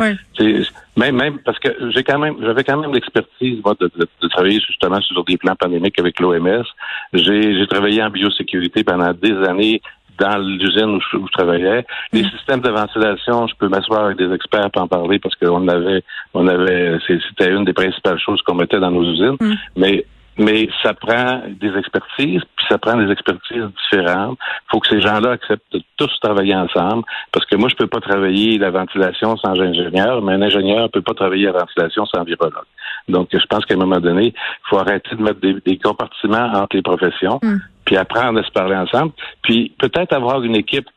même, 0.97 1.15
même 1.15 1.39
parce 1.39 1.59
que 1.59 1.69
j'ai 1.91 2.03
quand 2.03 2.19
même, 2.19 2.35
j'avais 2.41 2.63
quand 2.63 2.77
même 2.77 2.93
l'expertise 2.93 3.61
moi 3.63 3.75
de, 3.79 3.89
de, 3.95 4.27
travailler 4.27 4.59
justement 4.59 4.99
sur 5.01 5.23
des 5.23 5.37
plans 5.37 5.55
pandémiques 5.55 5.97
avec 5.99 6.19
l'OMS. 6.19 6.65
J'ai, 7.13 7.57
j'ai 7.57 7.67
travaillé 7.67 8.03
en 8.03 8.09
biosécurité 8.09 8.83
pendant 8.83 9.13
des 9.13 9.35
années 9.47 9.81
dans 10.19 10.37
l'usine 10.37 10.95
où, 10.95 11.01
je 11.01 11.31
travaillais. 11.31 11.85
Les 12.13 12.23
mm. 12.23 12.29
systèmes 12.31 12.61
de 12.61 12.69
ventilation, 12.69 13.47
je 13.47 13.55
peux 13.55 13.67
m'asseoir 13.67 14.05
avec 14.05 14.17
des 14.17 14.31
experts 14.33 14.69
pour 14.71 14.83
en 14.83 14.87
parler 14.87 15.19
parce 15.19 15.35
qu'on 15.35 15.67
avait, 15.67 16.03
on 16.33 16.47
avait, 16.47 16.97
c'était 17.07 17.51
une 17.51 17.65
des 17.65 17.73
principales 17.73 18.19
choses 18.19 18.41
qu'on 18.43 18.55
mettait 18.55 18.79
dans 18.79 18.91
nos 18.91 19.03
usines. 19.03 19.37
Mm. 19.39 19.53
Mais 19.77 20.05
mais 20.37 20.69
ça 20.81 20.93
prend 20.93 21.41
des 21.59 21.77
expertises, 21.77 22.41
puis 22.55 22.65
ça 22.69 22.77
prend 22.77 22.95
des 22.95 23.11
expertises 23.11 23.65
différentes. 23.83 24.37
Il 24.41 24.71
faut 24.71 24.79
que 24.79 24.87
ces 24.87 25.01
gens-là 25.01 25.31
acceptent 25.31 25.73
de 25.73 25.81
tous 25.97 26.09
travailler 26.21 26.55
ensemble, 26.55 27.03
parce 27.31 27.45
que 27.45 27.55
moi, 27.55 27.69
je 27.69 27.75
peux 27.75 27.87
pas 27.87 27.99
travailler 27.99 28.57
la 28.57 28.71
ventilation 28.71 29.35
sans 29.37 29.59
ingénieur, 29.59 30.21
mais 30.21 30.33
un 30.33 30.41
ingénieur 30.41 30.89
peut 30.89 31.01
pas 31.01 31.13
travailler 31.13 31.45
la 31.45 31.59
ventilation 31.59 32.05
sans 32.05 32.23
virologue. 32.23 32.65
Donc, 33.09 33.29
je 33.31 33.45
pense 33.49 33.65
qu'à 33.65 33.73
un 33.73 33.77
moment 33.77 33.99
donné, 33.99 34.27
il 34.27 34.69
faut 34.69 34.77
arrêter 34.77 35.15
de 35.15 35.21
mettre 35.21 35.39
des, 35.41 35.77
compartiments 35.77 36.51
entre 36.53 36.75
les 36.75 36.81
professions, 36.81 37.39
mm. 37.43 37.57
puis 37.85 37.97
apprendre 37.97 38.39
à 38.39 38.43
se 38.43 38.51
parler 38.51 38.75
ensemble, 38.75 39.11
puis 39.41 39.73
peut-être 39.79 40.13
avoir 40.13 40.43
une 40.43 40.55
équipe 40.55 40.87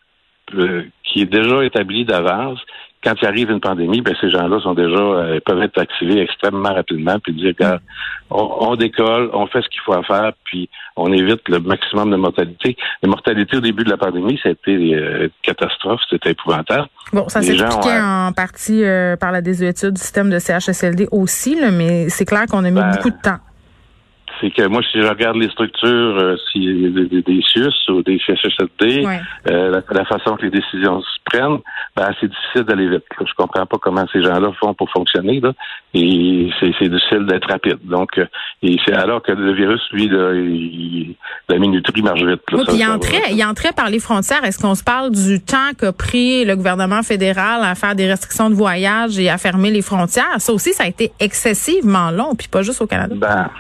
euh, 0.55 0.85
qui 1.03 1.23
est 1.23 1.26
déjà 1.26 1.64
établie 1.64 2.05
d'avance, 2.05 2.61
quand 3.04 3.14
il 3.20 3.26
arrive 3.26 3.50
une 3.50 3.61
pandémie, 3.61 4.00
ben, 4.00 4.14
ces 4.20 4.30
gens-là 4.30 4.58
sont 4.61 4.75
déjà 4.75 4.96
euh, 4.96 5.38
peuvent 5.44 5.62
être 5.62 5.78
activés 5.78 6.20
extrêmement 6.20 6.73
rapidement, 6.73 7.18
puis 7.18 7.34
dire 7.34 7.54
que 7.54 7.78
on, 8.30 8.75
décolle, 8.75 9.30
on 9.32 9.46
fait 9.46 9.61
ce 9.62 9.68
qu'il 9.68 9.82
faut 9.82 10.02
faire, 10.02 10.32
puis 10.44 10.68
on 10.96 11.12
évite 11.12 11.46
le 11.49 11.61
maximum 11.61 12.11
de 12.11 12.16
mortalité. 12.16 12.76
La 13.02 13.08
mortalité 13.08 13.58
au 13.58 13.61
début 13.61 13.84
de 13.84 13.90
la 13.90 13.99
pandémie, 13.99 14.40
ça 14.42 14.49
a 14.49 14.52
été 14.52 14.73
euh, 14.73 15.25
une 15.25 15.30
catastrophe, 15.42 16.00
c'était 16.08 16.30
épouvantable. 16.30 16.88
Bon, 17.12 17.28
ça 17.28 17.42
s'expliquait 17.42 18.00
en 18.00 18.32
partie 18.32 18.82
euh, 18.82 19.16
par 19.16 19.30
la 19.30 19.42
désuétude 19.42 19.92
du 19.92 20.00
système 20.00 20.30
de 20.30 20.38
CHSLD 20.38 21.08
aussi, 21.12 21.58
mais 21.73 22.08
c'est 22.08 22.25
clair 22.25 22.46
qu'on 22.50 22.64
a 22.64 22.70
mis 22.70 22.80
ben, 22.80 22.92
beaucoup 22.92 23.11
de 23.11 23.20
temps 23.23 23.38
c'est 24.41 24.50
que 24.50 24.67
moi, 24.67 24.83
si 24.91 25.00
je 25.00 25.07
regarde 25.07 25.37
les 25.37 25.49
structures, 25.50 25.88
euh, 25.88 26.37
si 26.50 26.61
des, 26.61 27.23
des, 27.23 27.41
SUS 27.43 27.88
ou 27.88 28.03
des 28.03 28.19
CHSLD, 28.19 29.05
euh, 29.50 29.81
la, 29.91 30.05
façon 30.05 30.37
que 30.37 30.43
les 30.43 30.50
décisions 30.50 31.00
se 31.00 31.19
prennent, 31.25 31.59
ben, 31.97 32.11
c'est 32.21 32.29
difficile 32.29 32.62
d'aller 32.62 32.88
vite. 32.88 33.05
Je 33.21 33.33
comprends 33.37 33.67
pas 33.67 33.79
comment 33.81 34.05
ces 34.12 34.23
gens-là 34.23 34.50
font 34.61 34.75
pour 34.75 34.91
fonctionner, 34.91 35.41
là, 35.41 35.53
et 35.95 36.50
c'est 36.61 36.88
difficile 36.88 37.26
d'être 37.26 37.49
rapide. 37.49 37.79
Donc, 37.85 38.19
euh, 38.19 38.26
et 38.62 38.76
c'est 38.85 38.95
alors 38.95 39.23
que 39.23 39.33
le 39.33 39.53
virus, 39.53 39.81
lui, 39.93 40.09
la 41.49 41.59
minuterie 41.59 42.03
marche 42.03 42.23
vite. 42.23 42.43
oui, 42.53 42.64
il, 42.75 42.87
entrait, 42.87 43.33
il 43.33 43.45
entrait 43.45 43.73
par 43.73 43.91
les 43.91 44.00
frontières. 44.00 44.45
Est-ce 44.45 44.59
qu'on 44.59 44.75
se 44.75 44.85
parle 44.85 45.11
du 45.11 45.41
temps 45.41 45.73
qu'a 45.79 45.93
pris 45.93 46.45
le 46.45 46.57
gouvernement 46.57 47.03
fédéral 47.03 47.62
à 47.62 47.75
faire 47.75 47.95
des 47.95 48.09
restrictions 48.09 48.50
de 48.50 48.55
voyage 48.55 49.19
et 49.19 49.31
à 49.31 49.38
fermer 49.38 49.71
les 49.71 49.83
frontières? 49.83 50.38
Ça 50.38 50.53
aussi, 50.53 50.73
ça 50.73 50.85
a 50.85 50.87
été 50.87 51.12
excessivement 51.21 52.11
long, 52.11 52.35
puis 52.35 52.49
pas 52.49 52.62
juste 52.62 52.81
au 52.83 52.87
Canada. 52.87 53.14
Ben, 53.17 53.50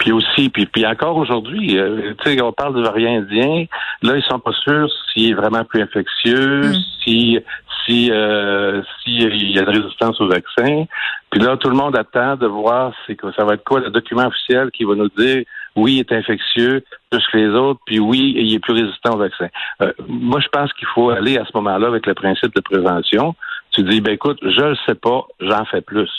puis 0.00 0.12
aussi, 0.12 0.48
puis, 0.48 0.64
puis 0.64 0.86
encore 0.86 1.16
aujourd'hui, 1.18 1.78
euh, 1.78 2.14
tu 2.24 2.32
sais, 2.32 2.42
on 2.42 2.52
parle 2.52 2.74
du 2.74 2.82
variant 2.82 3.20
indien. 3.20 3.66
Là, 4.02 4.16
ils 4.16 4.22
sont 4.22 4.40
pas 4.40 4.52
sûrs 4.52 4.88
s'il 5.12 5.30
est 5.30 5.34
vraiment 5.34 5.62
plus 5.62 5.82
infectieux, 5.82 6.62
mm. 6.62 6.74
si 7.04 7.38
si 7.86 8.10
euh, 8.10 8.82
s'il 9.02 9.52
y 9.52 9.58
a 9.58 9.62
de 9.62 9.70
résistance 9.70 10.20
au 10.20 10.28
vaccin. 10.28 10.84
Puis 11.30 11.40
là, 11.40 11.56
tout 11.56 11.68
le 11.68 11.76
monde 11.76 11.96
attend 11.96 12.36
de 12.36 12.46
voir 12.46 12.92
c'est 13.06 13.14
que 13.14 13.30
ça 13.32 13.44
va 13.44 13.54
être 13.54 13.64
quoi 13.64 13.80
le 13.80 13.90
document 13.90 14.26
officiel 14.26 14.70
qui 14.70 14.84
va 14.84 14.94
nous 14.94 15.10
dire 15.16 15.44
oui, 15.76 15.94
il 15.94 15.98
est 16.00 16.12
infectieux 16.12 16.82
plus 17.10 17.24
que 17.30 17.36
les 17.36 17.48
autres, 17.48 17.80
puis 17.84 18.00
oui, 18.00 18.34
il 18.36 18.54
est 18.54 18.58
plus 18.58 18.72
résistant 18.72 19.14
au 19.14 19.18
vaccin. 19.18 19.48
Euh, 19.82 19.92
moi, 20.08 20.40
je 20.40 20.48
pense 20.48 20.72
qu'il 20.72 20.88
faut 20.88 21.10
aller 21.10 21.36
à 21.36 21.44
ce 21.44 21.50
moment-là 21.54 21.86
avec 21.86 22.06
le 22.06 22.14
principe 22.14 22.54
de 22.54 22.60
prévention. 22.60 23.34
Tu 23.72 23.82
dis, 23.84 24.00
ben 24.00 24.14
écoute, 24.14 24.38
je 24.42 24.62
le 24.62 24.76
sais 24.86 24.96
pas, 24.96 25.26
j'en 25.40 25.64
fais 25.66 25.80
plus. 25.80 26.10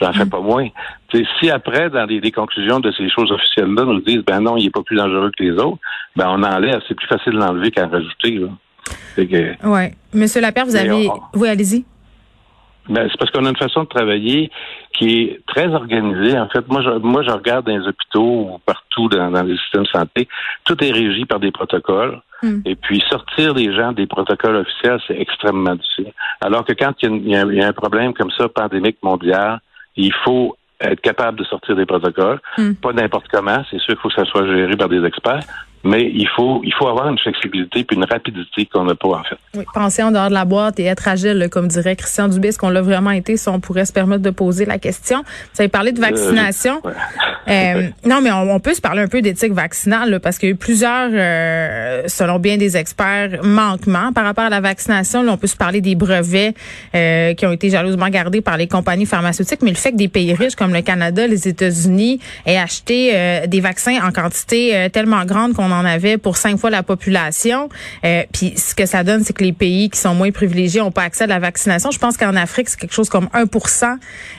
J'en 0.00 0.12
fais 0.12 0.24
mm. 0.24 0.30
pas 0.30 0.40
moins. 0.40 0.68
si 1.40 1.50
après, 1.50 1.90
dans 1.90 2.04
les, 2.04 2.32
conclusions 2.32 2.80
de 2.80 2.90
ces 2.92 3.08
choses 3.10 3.30
officielles-là, 3.30 3.84
nous 3.84 4.00
disent 4.00 4.24
ben 4.26 4.40
non, 4.40 4.56
il 4.56 4.66
est 4.66 4.70
pas 4.70 4.82
plus 4.82 4.96
dangereux 4.96 5.30
que 5.36 5.42
les 5.42 5.52
autres, 5.52 5.78
ben 6.16 6.26
on 6.28 6.42
enlève. 6.42 6.80
C'est 6.88 6.94
plus 6.94 7.08
facile 7.08 7.34
d'enlever 7.34 7.70
qu'à 7.70 7.86
rajouter. 7.86 8.38
Là. 8.38 8.48
Oui. 9.64 9.82
Monsieur 10.14 10.40
Lapierre, 10.40 10.66
vous 10.66 10.76
avez. 10.76 11.08
Oui, 11.34 11.48
allez-y. 11.48 11.84
Ben, 12.88 13.08
c'est 13.10 13.18
parce 13.18 13.30
qu'on 13.30 13.44
a 13.44 13.50
une 13.50 13.56
façon 13.56 13.84
de 13.84 13.88
travailler 13.88 14.50
qui 14.94 15.22
est 15.22 15.40
très 15.46 15.68
organisée. 15.68 16.38
En 16.38 16.48
fait, 16.48 16.66
moi, 16.68 16.82
je, 16.82 16.90
moi, 16.98 17.22
je 17.22 17.30
regarde 17.30 17.66
dans 17.66 17.76
les 17.76 17.86
hôpitaux 17.86 18.48
ou 18.54 18.58
partout 18.64 19.08
dans, 19.08 19.30
les 19.42 19.56
systèmes 19.58 19.82
de 19.82 19.88
santé, 19.88 20.28
tout 20.64 20.82
est 20.82 20.90
régi 20.90 21.24
par 21.24 21.40
des 21.40 21.52
protocoles. 21.52 22.20
Hmm. 22.42 22.60
Et 22.64 22.74
puis, 22.74 23.02
sortir 23.10 23.54
les 23.54 23.74
gens 23.74 23.92
des 23.92 24.06
protocoles 24.06 24.56
officiels, 24.56 25.00
c'est 25.06 25.20
extrêmement 25.20 25.74
difficile. 25.74 26.12
Alors 26.40 26.64
que 26.64 26.72
quand 26.72 26.94
il 27.02 27.28
y, 27.28 27.36
a, 27.36 27.66
un 27.66 27.72
problème 27.72 28.14
comme 28.14 28.30
ça, 28.30 28.48
pandémique 28.48 28.98
mondial, 29.02 29.60
il 29.96 30.12
faut 30.24 30.56
être 30.80 31.00
capable 31.00 31.38
de 31.38 31.44
sortir 31.44 31.76
des 31.76 31.86
protocoles. 31.86 32.40
Hmm. 32.56 32.72
Pas 32.74 32.92
n'importe 32.92 33.28
comment. 33.30 33.62
C'est 33.70 33.78
sûr 33.78 33.94
qu'il 33.94 33.98
faut 33.98 34.08
que 34.08 34.14
ça 34.14 34.24
soit 34.24 34.46
géré 34.46 34.76
par 34.76 34.88
des 34.88 35.04
experts 35.04 35.44
mais 35.82 36.10
il 36.12 36.28
faut 36.28 36.60
il 36.64 36.72
faut 36.74 36.88
avoir 36.88 37.08
une 37.08 37.18
flexibilité 37.18 37.84
puis 37.84 37.96
une 37.96 38.04
rapidité 38.04 38.66
qu'on 38.66 38.84
n'a 38.84 38.94
pas 38.94 39.08
en 39.08 39.24
fait. 39.24 39.36
Oui, 39.56 39.64
penser 39.72 40.02
en 40.02 40.10
dehors 40.10 40.28
de 40.28 40.34
la 40.34 40.44
boîte 40.44 40.78
et 40.78 40.84
être 40.84 41.08
agile, 41.08 41.48
comme 41.50 41.68
dirait 41.68 41.96
Christian 41.96 42.28
Dubé, 42.28 42.48
est-ce 42.48 42.58
qu'on 42.58 42.68
l'a 42.68 42.82
vraiment 42.82 43.10
été 43.10 43.36
si 43.36 43.48
on 43.48 43.60
pourrait 43.60 43.86
se 43.86 43.92
permettre 43.92 44.22
de 44.22 44.30
poser 44.30 44.64
la 44.64 44.78
question? 44.78 45.22
Vous 45.54 45.60
avez 45.60 45.68
parlé 45.68 45.92
de 45.92 46.00
vaccination. 46.00 46.82
Euh, 46.84 46.90
euh, 47.48 47.88
non, 48.04 48.20
mais 48.20 48.30
on, 48.30 48.60
peut 48.60 48.74
se 48.74 48.80
parler 48.80 49.02
un 49.02 49.08
peu 49.08 49.22
d'éthique 49.22 49.52
vaccinale 49.52 50.20
parce 50.20 50.38
qu'il 50.38 50.50
y 50.50 50.52
a 50.52 50.54
eu 50.54 50.58
plusieurs, 50.58 51.10
euh, 51.12 52.02
selon 52.06 52.38
bien 52.38 52.58
des 52.58 52.76
experts, 52.76 53.42
manquements 53.42 54.12
par 54.12 54.24
rapport 54.24 54.44
à 54.44 54.50
la 54.50 54.60
vaccination. 54.60 55.22
Là, 55.22 55.32
on 55.32 55.36
peut 55.38 55.46
se 55.46 55.56
parler 55.56 55.80
des 55.80 55.94
brevets 55.94 56.54
qui 56.92 57.46
ont 57.46 57.52
été 57.52 57.70
jalousement 57.70 58.08
gardés 58.08 58.40
par 58.40 58.56
les 58.56 58.66
compagnies 58.66 59.06
pharmaceutiques, 59.06 59.62
mais 59.62 59.70
le 59.70 59.76
fait 59.76 59.92
que 59.92 59.96
des 59.96 60.08
pays 60.08 60.34
riches 60.34 60.56
comme 60.56 60.74
le 60.74 60.82
Canada, 60.82 61.26
les 61.26 61.48
États-Unis 61.48 62.20
aient 62.44 62.58
acheté 62.58 63.46
des 63.46 63.60
vaccins 63.60 63.98
en 64.02 64.12
quantité 64.12 64.88
tellement 64.92 65.24
grande 65.24 65.54
qu'on 65.54 65.69
on 65.70 65.80
en 65.80 65.84
avait 65.84 66.18
pour 66.18 66.36
cinq 66.36 66.58
fois 66.58 66.70
la 66.70 66.82
population. 66.82 67.68
Euh, 68.04 68.22
puis 68.32 68.54
ce 68.56 68.74
que 68.74 68.86
ça 68.86 69.04
donne, 69.04 69.24
c'est 69.24 69.32
que 69.32 69.44
les 69.44 69.52
pays 69.52 69.90
qui 69.90 69.98
sont 69.98 70.14
moins 70.14 70.30
privilégiés 70.30 70.80
n'ont 70.80 70.90
pas 70.90 71.02
accès 71.02 71.24
à 71.24 71.26
la 71.26 71.38
vaccination. 71.38 71.90
Je 71.90 71.98
pense 71.98 72.16
qu'en 72.16 72.36
Afrique, 72.36 72.68
c'est 72.68 72.78
quelque 72.78 72.94
chose 72.94 73.08
comme 73.08 73.28
1% 73.34 73.98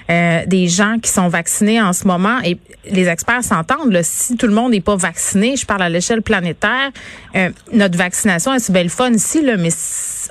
euh, 0.10 0.46
des 0.46 0.68
gens 0.68 0.98
qui 1.02 1.10
sont 1.10 1.28
vaccinés 1.28 1.82
en 1.82 1.94
ce 1.94 2.06
moment. 2.08 2.40
Et 2.44 2.58
les 2.90 3.08
experts 3.08 3.44
s'entendent. 3.44 3.98
Si 4.04 4.36
tout 4.36 4.48
le 4.48 4.54
monde 4.54 4.72
n'est 4.72 4.82
pas 4.82 4.96
vacciné, 4.96 5.56
je 5.56 5.66
parle 5.66 5.84
à 5.84 5.90
l'échelle 5.90 6.22
planétaire, 6.22 6.92
euh, 7.36 7.50
notre 7.74 7.98
vaccination, 7.98 8.52
c'est 8.58 8.74
belle 8.74 8.90
fun 8.90 9.12
ici, 9.12 9.42
là, 9.42 9.58
mais 9.58 9.70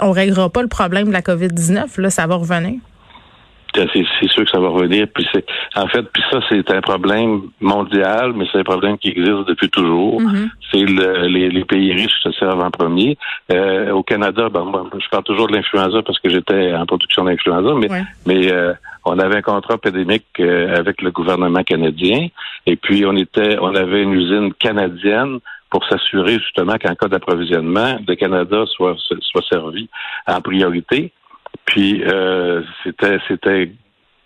on 0.00 0.11
réglera 0.11 0.50
pas 0.50 0.62
le 0.62 0.69
problème 0.69 1.09
de 1.09 1.12
la 1.12 1.23
COVID-19. 1.23 2.00
Là, 2.00 2.11
ça 2.11 2.26
va 2.26 2.37
revenir. 2.37 2.75
C'est 3.75 4.29
sûr 4.29 4.45
que 4.45 4.50
ça 4.50 4.59
va 4.59 4.69
revenir. 4.69 5.07
Puis 5.15 5.27
c'est 5.33 5.45
en 5.77 5.87
fait, 5.87 6.03
puis 6.12 6.23
ça, 6.31 6.41
c'est 6.49 6.71
un 6.71 6.81
problème 6.81 7.43
mondial, 7.61 8.33
mais 8.35 8.47
c'est 8.50 8.59
un 8.59 8.65
problème 8.65 8.99
qui 8.99 9.09
existe 9.09 9.47
depuis 9.49 9.69
toujours. 9.71 10.21
Mm-hmm. 10.21 10.49
C'est 10.71 10.85
le, 10.85 11.27
les, 11.27 11.50
les, 11.50 11.65
pays 11.65 11.93
riches 11.93 12.21
se 12.23 12.33
servent 12.33 12.62
en 12.62 12.71
premier. 12.71 13.17
Euh, 13.53 13.91
au 13.93 14.03
Canada, 14.03 14.49
ben, 14.49 14.65
je 14.99 15.09
parle 15.09 15.25
toujours 15.25 15.49
de 15.49 15.55
l'influenza 15.55 16.03
parce 16.03 16.19
que 16.19 16.29
j'étais 16.29 16.75
en 16.75 16.87
production 16.87 17.25
d'influenza, 17.25 17.75
mais 17.75 17.89
mais 18.27 18.53
euh, 18.53 18.73
on 19.05 19.19
avait 19.19 19.37
un 19.37 19.43
contrat 19.43 19.79
pédémique 19.79 20.27
euh, 20.41 20.77
avec 20.77 21.00
le 21.03 21.11
gouvernement 21.11 21.62
canadien, 21.62 22.29
et 22.67 22.77
puis 22.77 23.05
on 23.07 23.17
était, 23.17 23.59
on 23.61 23.75
avait 23.75 24.03
une 24.03 24.15
usine 24.15 24.53
canadienne 24.55 25.39
pour 25.71 25.87
s'assurer 25.87 26.35
justement 26.35 26.77
qu'en 26.79 26.95
cas 26.95 27.07
d'approvisionnement, 27.07 27.99
le 28.07 28.15
Canada 28.17 28.65
soit 28.67 28.97
soit 29.21 29.45
servi 29.49 29.89
en 30.27 30.41
priorité. 30.41 31.12
Puis 31.71 32.03
euh, 32.05 32.62
c'était 32.85 33.19
c'était 33.29 33.73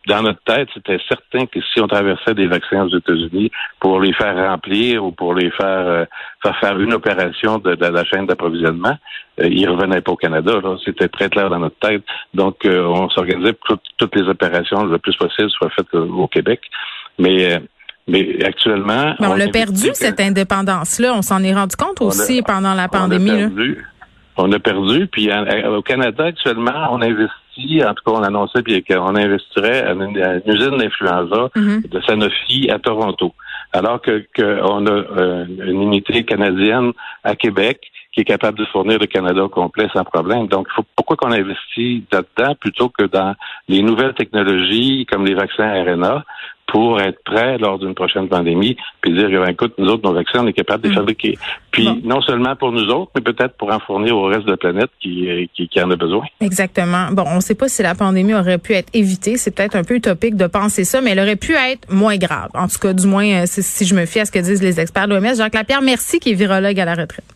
dans 0.07 0.23
notre 0.23 0.43
tête, 0.45 0.69
c'était 0.75 0.99
certain 1.09 1.47
que 1.47 1.61
si 1.61 1.81
on 1.81 1.87
traversait 1.87 2.35
des 2.35 2.47
vaccins 2.47 2.85
aux 2.85 2.97
États-Unis 2.97 3.51
pour 3.81 4.01
les 4.01 4.13
faire 4.13 4.37
remplir 4.37 5.05
ou 5.05 5.13
pour 5.13 5.35
les 5.35 5.51
faire 5.51 5.87
euh, 5.87 6.05
faire, 6.43 6.59
faire 6.59 6.81
une 6.81 6.93
opération 6.93 7.59
de, 7.59 7.71
la 7.71 8.05
chaîne 8.05 8.27
d'approvisionnement, 8.27 8.97
euh, 9.41 9.49
ils 9.49 9.69
revenaient 9.69 10.03
pas 10.03 10.13
au 10.13 10.17
Canada. 10.17 10.53
C'était 10.85 11.09
très 11.09 11.29
clair 11.31 11.49
dans 11.49 11.59
notre 11.59 11.79
tête. 11.79 12.03
Donc, 12.35 12.65
euh, 12.65 12.85
on 12.85 13.09
s'organisait 13.11 13.55
pour 13.55 13.77
que 13.77 13.83
toutes 13.97 14.15
les 14.17 14.29
opérations 14.29 14.85
le 14.85 14.99
plus 14.99 15.17
possible 15.17 15.51
soient 15.51 15.71
faites 15.71 15.95
au 15.95 16.29
Québec. 16.29 16.61
Mais 17.19 17.61
mais 18.07 18.45
actuellement, 18.45 19.15
on, 19.19 19.35
l'a 19.35 19.49
perdu 19.49 19.89
cette 19.95 20.21
indépendance-là. 20.21 21.15
On 21.15 21.23
s'en 21.23 21.43
est 21.43 21.55
rendu 21.55 21.75
compte 21.75 22.03
aussi 22.03 22.43
pendant 22.43 22.75
la 22.75 22.87
pandémie. 22.89 23.31
On 23.31 23.49
perdu. 23.49 23.83
On 24.37 24.51
a 24.53 24.59
perdu. 24.59 25.07
Puis 25.07 25.31
au 25.67 25.83
Canada 25.83 26.25
actuellement, 26.25 26.89
on 26.91 27.03
investit 27.03 27.41
en 27.85 27.95
tout 27.95 28.03
cas, 28.05 28.19
on 28.19 28.23
annonçait 28.23 28.63
qu'on 28.63 29.17
investirait 29.17 29.83
à 29.83 29.93
une, 29.93 30.43
usine 30.47 30.79
d'influenza 30.79 31.51
mhm. 31.55 31.83
de 31.83 32.01
Sanofi 32.01 32.71
à 32.71 32.79
Toronto. 32.79 33.33
Alors 33.73 34.01
que 34.01 34.25
qu'on 34.37 34.87
a 34.87 34.91
euh, 34.91 35.45
une 35.47 35.83
unité 35.83 36.25
canadienne 36.25 36.93
à 37.23 37.35
Québec 37.35 37.81
qui 38.13 38.21
est 38.21 38.25
capable 38.25 38.59
de 38.59 38.65
fournir 38.67 38.99
le 39.01 39.07
Canada 39.07 39.45
au 39.45 39.49
complet 39.49 39.89
sans 39.93 40.05
problème. 40.05 40.47
Donc, 40.47 40.69
faut, 40.71 40.85
pourquoi 40.95 41.17
qu'on 41.17 41.33
investit 41.33 42.05
là-dedans 42.13 42.55
plutôt 42.55 42.89
que 42.89 43.05
dans 43.05 43.35
les 43.69 43.83
nouvelles 43.83 44.15
technologies 44.15 45.05
comme 45.11 45.27
les 45.27 45.35
vaccins 45.35 45.83
RNA 45.83 46.25
pour 46.67 47.01
être 47.01 47.23
prêt 47.25 47.59
lors 47.59 47.79
d'une 47.79 47.95
prochaine 47.95 48.29
pandémie, 48.29 48.77
puis 49.01 49.13
dire, 49.13 49.29
ben, 49.29 49.49
écoute, 49.49 49.75
nous 49.79 49.89
autres, 49.89 50.09
nos 50.09 50.15
vaccins, 50.15 50.41
on 50.43 50.47
est 50.47 50.53
capable 50.53 50.83
de 50.83 50.89
les 50.89 50.95
mm. 50.95 50.99
fabriquer. 50.99 51.39
Puis 51.71 51.89
non 52.05 52.21
seulement 52.23 52.57
pour 52.57 52.73
nous 52.73 52.87
autres, 52.89 53.11
mais 53.15 53.21
peut-être 53.21 53.57
pour 53.57 53.73
en 53.73 53.81
fournir 53.81 54.17
au 54.17 54.25
reste 54.25 54.45
de 54.45 54.53
la 54.53 54.57
planète 54.57 54.91
qui, 55.01 55.51
qui, 55.55 55.69
qui 55.69 55.81
en 55.81 55.91
a 55.91 55.97
besoin. 55.97 56.25
Exactement. 56.41 57.09
Bon, 57.13 57.25
on 57.27 57.37
ne 57.37 57.41
sait 57.41 57.55
pas 57.55 57.69
si 57.69 57.83
la 57.83 57.95
pandémie 57.95 58.35
aurait 58.35 58.59
pu 58.59 58.73
être 58.73 58.89
évitée. 58.95 59.37
C'est 59.37 59.55
peut-être 59.55 59.77
un 59.77 59.85
peu 59.85 59.95
utopique 59.95 60.37
de 60.37 60.47
penser 60.47 60.85
ça, 60.85 61.01
mais 61.01 61.11
elle 61.11 61.21
aurait 61.21 61.37
pu 61.37 61.55
être 61.55 61.93
moins 61.93 62.17
grave. 62.17 62.51
En 62.55 62.69
tout 62.69 62.79
cas, 62.79 62.93
du 62.93 63.07
moins, 63.07 63.43
euh, 63.43 63.45
si, 63.47 63.85
je 63.85 63.95
me 63.95 64.07
fie 64.07 64.21
à 64.21 64.25
ce 64.25 64.33
que 64.33 64.39
disent 64.39 64.63
les 64.63 64.81
experts 64.81 65.09
de 65.09 65.15
l'OMS. 65.15 65.37
Jacques 65.37 65.55
Lapierre, 65.55 65.83
merci, 65.83 66.21
qui 66.21 66.31
est 66.31 66.35
virologue 66.35 66.79
à 66.79 66.85
la 66.85 66.95
retraite. 66.95 67.35